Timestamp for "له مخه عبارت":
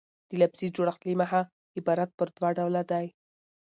1.05-2.09